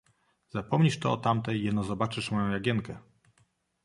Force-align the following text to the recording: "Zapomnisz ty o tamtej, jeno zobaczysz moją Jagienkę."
"Zapomnisz 0.49 0.99
ty 0.99 1.07
o 1.09 1.17
tamtej, 1.17 1.63
jeno 1.63 1.83
zobaczysz 1.83 2.31
moją 2.31 2.49
Jagienkę." 2.49 2.99